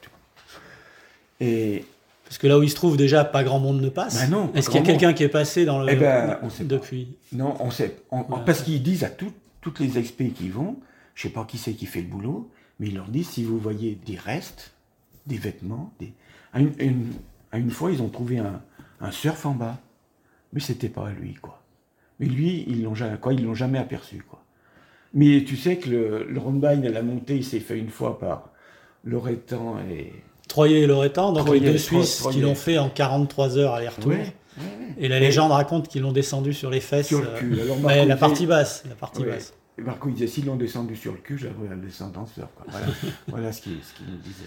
Et 1.39 1.85
Parce 2.25 2.37
que 2.39 2.47
là 2.47 2.57
où 2.57 2.63
il 2.63 2.69
se 2.69 2.75
trouve, 2.75 2.97
déjà, 2.97 3.23
pas 3.25 3.43
grand 3.43 3.59
monde 3.59 3.79
ne 3.81 3.89
passe. 3.89 4.27
Non, 4.29 4.47
pas 4.47 4.57
Est-ce 4.57 4.69
qu'il 4.69 4.79
y 4.79 4.83
a 4.83 4.85
quelqu'un 4.85 5.13
qui 5.13 5.23
est 5.23 5.29
passé 5.29 5.65
dans 5.65 5.79
le. 5.79 5.91
Eh 5.91 5.95
ben, 5.95 6.39
on 6.41 6.49
sait 6.49 6.63
pas. 6.63 6.69
depuis? 6.75 7.15
Non, 7.31 7.55
on 7.59 7.69
sait. 7.69 7.97
on- 8.11 8.25
on- 8.27 8.33
Ouais. 8.37 8.41
Parce 8.45 8.63
qu'ils 8.63 8.81
disent 8.81 9.03
à 9.03 9.09
tout- 9.09 9.33
toutes 9.61 9.79
les 9.79 9.97
expés 9.99 10.29
qui 10.29 10.49
vont, 10.49 10.77
je 11.15 11.23
sais 11.23 11.29
pas 11.29 11.45
qui 11.45 11.57
c'est 11.57 11.73
qui 11.73 11.85
fait 11.85 12.01
le 12.01 12.07
boulot, 12.07 12.49
mais 12.79 12.87
ils 12.87 12.95
leur 12.95 13.07
disent 13.07 13.29
si 13.29 13.43
vous 13.43 13.59
voyez 13.59 13.99
des 14.05 14.17
restes, 14.17 14.71
des 15.27 15.37
vêtements, 15.37 15.93
des... 15.99 16.11
À, 16.53 16.59
une, 16.59 16.73
une- 16.79 17.13
à 17.51 17.57
une 17.59 17.69
fois, 17.71 17.91
ils 17.91 18.01
ont 18.01 18.09
trouvé 18.09 18.39
un, 18.39 18.61
un 18.99 19.11
surf 19.11 19.45
en 19.45 19.53
bas, 19.53 19.77
mais 20.53 20.59
c'était 20.59 20.89
pas 20.89 21.07
à 21.07 21.11
lui, 21.11 21.33
quoi. 21.33 21.61
Mais 22.19 22.27
lui, 22.27 22.63
ils 22.67 22.83
l'ont 22.83 22.95
jamais, 22.95 23.17
quoi, 23.17 23.33
ils 23.33 23.43
l'ont 23.43 23.55
jamais 23.55 23.79
aperçu, 23.79 24.23
quoi. 24.27 24.43
Mais 25.13 25.43
tu 25.43 25.57
sais 25.57 25.77
que 25.77 25.89
le, 25.89 26.23
le 26.23 26.67
à 26.67 26.89
la 26.89 27.03
montée, 27.03 27.35
il 27.35 27.43
s'est 27.43 27.59
fait 27.59 27.77
une 27.77 27.89
fois 27.89 28.19
par 28.19 28.49
Loretan 29.03 29.77
et. 29.89 30.13
Troyer 30.47 30.81
et 30.81 30.87
Loretan, 30.87 31.33
donc 31.33 31.45
Troyer, 31.45 31.61
les 31.61 31.71
deux 31.73 31.77
Suisses 31.77 32.25
qui 32.31 32.41
l'ont 32.41 32.55
fait 32.55 32.77
en 32.77 32.89
43 32.89 33.57
heures 33.57 33.73
aller-retour. 33.73 34.11
Ouais. 34.11 34.33
Et 34.97 35.07
la 35.07 35.19
légende 35.19 35.51
raconte 35.51 35.87
qu'ils 35.87 36.01
l'ont 36.01 36.11
descendu 36.11 36.53
sur 36.53 36.69
les 36.69 36.79
fesses. 36.79 37.07
Sur 37.07 37.21
le 37.21 37.27
euh, 37.27 37.37
cul. 37.37 37.59
Alors, 37.61 38.05
la 38.05 38.15
partie 38.15 38.45
basse. 38.45 38.83
La 38.87 38.95
partie 38.95 39.23
basse. 39.23 39.53
Et 39.77 39.81
Marco 39.81 40.07
il 40.09 40.13
disait 40.13 40.27
s'ils 40.27 40.45
l'ont 40.45 40.55
descendu 40.55 40.95
sur 40.95 41.13
le 41.13 41.17
cul, 41.17 41.35
en 41.35 42.25
surf. 42.27 42.49
Quoi. 42.55 42.65
Voilà, 42.67 42.85
voilà 43.27 43.51
ce 43.51 43.61
qu'il 43.61 43.77
ce 43.81 44.03
nous 44.03 44.17
disait. 44.17 44.43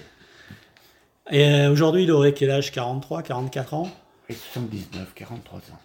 Et 1.30 1.44
euh, 1.44 1.72
aujourd'hui, 1.72 2.04
il 2.04 2.12
aurait 2.12 2.32
quel 2.32 2.50
âge? 2.50 2.70
43, 2.70 3.22
44 3.22 3.74
ans? 3.74 3.90
Et 4.28 4.34
79, 4.34 5.12
43 5.14 5.58
ans. 5.58 5.80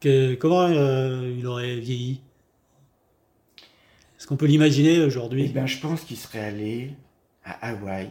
Que- 0.00 0.34
Comment 0.34 0.62
euh, 0.68 1.34
il 1.38 1.46
aurait 1.46 1.76
vieilli? 1.76 2.20
Est-ce 4.16 4.26
qu'on 4.26 4.36
peut 4.36 4.46
l'imaginer 4.46 4.94
Eh 4.96 5.04
aujourd'hui 5.04 5.48
ben, 5.48 5.66
je 5.66 5.78
pense 5.80 6.02
qu'il 6.02 6.16
serait 6.16 6.40
allé 6.44 6.94
à 7.44 7.68
Hawaï 7.70 8.10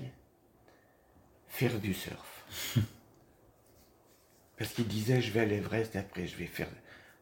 faire 1.48 1.80
du 1.80 1.94
surf. 1.94 2.46
Parce 4.58 4.74
qu'il 4.74 4.88
disait 4.88 5.22
je 5.22 5.32
vais 5.32 5.42
à 5.42 5.46
l'Everest 5.46 5.96
après 5.96 6.26
je 6.28 6.36
vais 6.38 6.46
faire, 6.46 6.70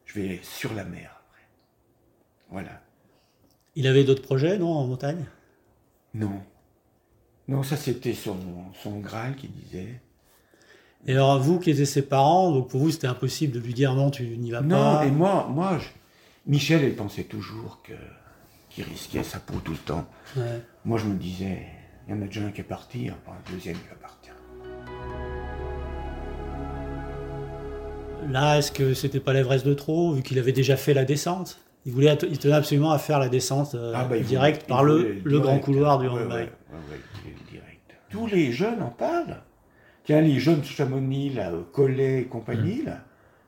je 0.04 0.18
vais 0.20 0.40
sur 0.42 0.72
la 0.74 0.84
mer 0.84 1.10
après. 1.28 1.42
Voilà. 2.50 2.82
Il 3.74 3.86
avait 3.86 4.04
d'autres 4.04 4.22
projets, 4.22 4.56
non, 4.58 4.72
en 4.72 4.86
montagne? 4.86 5.26
Non. 6.14 6.42
Non, 7.48 7.62
ça 7.62 7.76
c'était 7.76 8.14
son, 8.14 8.38
son 8.82 9.00
Graal 9.00 9.36
qui 9.36 9.48
disait. 9.48 10.00
Et 11.08 11.12
alors, 11.12 11.38
vous 11.38 11.58
qui 11.60 11.70
étiez 11.70 11.84
ses 11.84 12.02
parents, 12.02 12.50
donc 12.50 12.68
pour 12.68 12.80
vous, 12.80 12.90
c'était 12.90 13.06
impossible 13.06 13.52
de 13.52 13.60
lui 13.60 13.74
dire 13.74 13.94
non, 13.94 14.10
tu 14.10 14.24
n'y 14.38 14.50
vas 14.50 14.60
Non, 14.60 14.76
pas. 14.96 15.04
et 15.06 15.10
moi, 15.10 15.46
moi 15.48 15.78
je- 15.78 15.86
Michel, 16.50 16.82
elle 16.84 16.94
pensait 16.96 17.24
toujours 17.24 17.80
que 17.82 17.92
qu'il 18.70 18.84
risquait 18.84 19.22
sa 19.22 19.38
peau 19.38 19.54
tout 19.64 19.72
le 19.72 19.78
temps. 19.78 20.04
Ouais. 20.36 20.60
Moi, 20.84 20.98
je 20.98 21.04
me 21.06 21.14
disais, 21.14 21.62
il 22.08 22.14
y 22.14 22.18
en 22.18 22.22
a 22.22 22.26
déjà 22.26 22.42
un 22.42 22.50
qui 22.50 22.60
est 22.60 22.64
parti, 22.64 23.08
après 23.08 23.32
un 23.32 23.52
deuxième 23.52 23.76
qui 23.76 23.88
va 23.88 23.94
partir. 23.94 24.32
Là, 28.28 28.58
est-ce 28.58 28.72
que 28.72 28.92
c'était 28.94 29.20
pas 29.20 29.32
l'Everest 29.32 29.64
de 29.66 29.74
trop, 29.74 30.12
vu 30.12 30.22
qu'il 30.22 30.38
avait 30.38 30.52
déjà 30.52 30.76
fait 30.76 30.94
la 30.94 31.04
descente? 31.04 31.58
Il, 31.84 31.92
voulait, 31.92 32.18
il 32.28 32.38
tenait 32.38 32.54
absolument 32.54 32.90
à 32.90 32.98
faire 32.98 33.20
la 33.20 33.28
descente 33.28 33.74
euh, 33.76 33.92
Ah, 33.94 34.04
bah, 34.04 34.16
il 34.16 34.24
directe 34.24 34.66
par 34.66 34.80
il 34.82 34.86
le, 34.86 35.20
le 35.24 35.40
grand 35.40 35.58
couloir 35.60 35.98
du 35.98 36.08
Randbike. 36.08 36.50
ouais, 36.50 36.98
il 37.24 37.30
le 37.32 37.50
direct. 37.50 37.94
Tous 38.10 38.26
les 38.26 38.50
jeunes 38.50 38.82
en 38.82 38.88
parlent. 38.90 39.36
Tiens, 40.06 40.22
les 40.22 40.40
jeunes 40.40 40.64
Chamonix, 40.64 41.30
là, 41.30 41.52
euh, 41.52 41.64
Collet 41.72 42.22
et 42.22 42.26
compagnie, 42.26 42.82
là, 42.82 43.04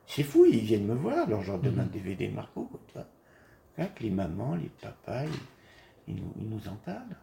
c'est 0.07 0.23
fou, 0.23 0.45
ils 0.45 0.59
viennent 0.59 0.85
me 0.87 0.95
voir, 0.95 1.27
alors 1.27 1.41
je 1.43 1.51
leur 1.51 1.61
demande 1.61 1.89
des 1.91 2.01
DVD 2.01 2.29
Marco, 2.29 2.65
quoi, 2.65 2.81
tu 2.87 2.93
vois. 2.95 3.07
Que 3.95 4.03
les 4.03 4.11
mamans, 4.11 4.55
les 4.55 4.69
papas, 4.81 5.25
ils, 5.25 5.31
ils 6.09 6.15
nous, 6.17 6.33
ils 6.41 6.49
nous 6.49 6.67
en 6.69 6.75
parlent. 6.85 7.17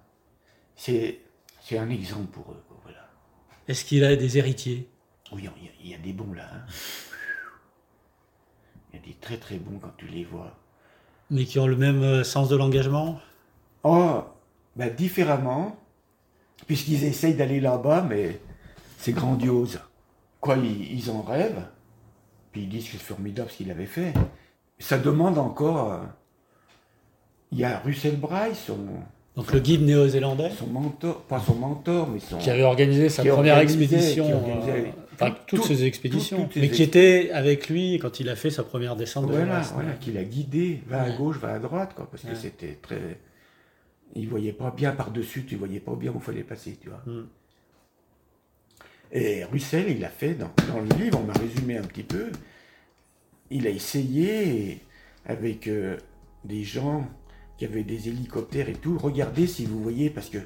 C'est, 0.77 1.21
c'est 1.61 1.79
un 1.79 1.91
exemple 1.91 2.29
pour 2.33 2.53
eux, 2.53 2.65
quoi, 2.69 2.79
voilà. 2.85 3.09
Est-ce 3.69 3.85
qu'il 3.85 4.05
a 4.05 4.17
des 4.17 4.39
héritiers? 4.39 4.89
Oui, 5.33 5.43
il 5.43 5.45
y, 5.45 5.49
a- 5.69 5.73
il 5.85 5.91
y 5.91 5.95
a 5.95 5.99
des 5.99 6.13
bons 6.13 6.33
là. 6.35 6.49
hein. 6.55 6.65
Il 8.93 8.97
y 8.99 9.03
a 9.03 9.07
des 9.07 9.15
très 9.15 9.37
très 9.39 9.59
bons 9.59 9.79
quand 9.79 9.93
tu 9.97 10.07
les 10.09 10.25
vois. 10.25 10.57
mais 11.31 11.45
qui 11.45 11.59
ont 11.61 11.67
le 11.69 11.77
même 11.77 12.03
euh, 12.03 12.25
sens 12.25 12.49
de 12.49 12.57
l'engagement? 12.57 13.21
Oh, 13.85 14.25
bah 14.77 14.91
différemment, 14.91 15.77
puisqu'ils 16.67 17.05
essayent 17.05 17.35
d'aller 17.37 17.61
là-bas, 17.61 18.03
mais 18.09 18.41
c'est 18.99 19.13
grandiose. 19.13 19.81
Quoi, 20.41 20.57
ils, 20.57 20.99
ils 20.99 21.11
en 21.11 21.23
rêvent, 21.23 21.65
puis 22.53 22.63
ils 22.63 22.69
disent 22.69 22.85
que 22.87 22.93
c'est 22.93 22.99
formidable 22.99 23.51
ce 23.51 23.57
qu'il 23.59 23.71
avait 23.71 23.87
fait. 23.87 24.13
Ça 24.79 24.99
demande 24.99 25.39
encore. 25.39 25.93
euh, 25.93 25.99
Il 27.53 27.59
y 27.59 27.65
a 27.65 27.79
Russell 27.81 28.17
Bryce, 28.17 28.65
son, 28.67 28.79
Donc 29.37 29.53
le 29.53 29.61
guide 29.61 29.83
néo-zélandais, 29.83 30.51
son 30.51 30.67
mentor, 30.67 31.23
pas 31.23 31.41
son 31.41 31.55
mentor, 31.55 32.09
mais 32.09 32.19
son. 32.21 32.39
qui 32.39 32.51
avait 32.51 32.63
organisé 32.65 33.09
sa 33.09 33.23
Qui 33.23 33.29
première 33.29 33.59
expédition, 33.59 34.27
qui 34.27 34.33
organisait 34.33 34.93
euh, 35.23 35.31
toutes 35.47 35.61
tout- 35.61 35.67
ses 35.67 35.85
expéditions, 35.85 36.37
tout- 36.39 36.43
toutes 36.45 36.53
ses 36.55 36.61
mais 36.61 36.69
qui 36.71 36.83
était 36.83 37.31
avec 37.33 37.69
lui 37.71 37.99
quand 37.99 38.21
il 38.21 38.29
a 38.29 38.37
fait 38.37 38.51
sa 38.51 38.63
première 38.65 38.97
descente 38.97 39.27
de 39.29 39.33
Voilà, 39.33 39.61
voilà, 39.75 39.93
qu'il 39.95 40.19
a 40.19 40.25
guidé, 40.25 40.83
va 40.87 41.03
à 41.03 41.11
gauche, 41.11 41.39
va 41.39 41.53
à 41.55 41.59
droite, 41.59 41.93
quoi, 41.95 42.07
parce 42.11 42.23
que 42.25 42.35
c'était 42.35 42.79
très. 42.83 43.19
Il 44.15 44.29
voyait 44.29 44.53
pas 44.53 44.71
bien 44.71 44.93
par-dessus, 44.93 45.45
tu 45.47 45.57
voyais 45.57 45.81
pas 45.81 45.95
bien 45.95 46.11
où 46.11 46.17
il 46.17 46.23
fallait 46.23 46.43
passer, 46.43 46.79
tu 46.81 46.89
vois. 46.91 47.03
Mm. 47.07 47.27
Et 49.17 49.45
Russell, 49.45 49.87
il 49.89 50.05
a 50.05 50.11
fait, 50.11 50.35
dans, 50.35 50.51
le 50.79 51.03
livre, 51.03 51.19
on 51.19 51.25
m'a 51.25 51.33
résumé 51.33 51.79
un 51.79 51.83
petit 51.83 52.03
peu, 52.03 52.31
il 53.51 53.67
a 53.67 53.71
essayé 53.71 54.81
avec 55.25 55.69
euh, 55.69 55.97
des 56.45 56.65
gens 56.65 57.09
qui 57.57 57.65
avaient 57.65 57.83
des 57.83 58.09
hélicoptères 58.09 58.69
et 58.69 58.75
tout, 58.75 58.99
regardez 58.99 59.47
si 59.47 59.65
vous 59.65 59.83
voyez, 59.83 60.11
parce 60.11 60.29
que 60.29 60.37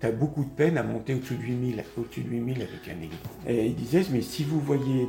tu 0.00 0.06
as 0.06 0.10
beaucoup 0.10 0.42
de 0.42 0.48
peine 0.48 0.78
à 0.78 0.82
monter 0.82 1.12
au-dessus 1.14 1.34
de 1.34 1.42
8000, 1.42 1.84
au-dessus 1.98 2.22
de 2.22 2.30
8000 2.30 2.62
avec 2.62 2.88
un 2.88 2.98
hélico. 2.98 3.28
Et 3.46 3.66
il 3.66 3.74
disait, 3.74 4.02
mais 4.10 4.22
si 4.22 4.42
vous 4.42 4.58
voyez 4.58 5.06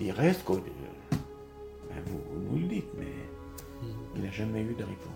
des, 0.00 0.10
restes, 0.10 0.44
de- 0.50 0.56
ben, 0.56 2.02
vous, 2.06 2.18
vous 2.34 2.56
nous 2.56 2.62
le 2.62 2.66
dites, 2.66 2.90
mais 2.98 3.06
il 4.16 4.22
n'a 4.22 4.30
jamais 4.32 4.62
eu 4.62 4.74
de 4.76 4.82
réponse. 4.82 5.15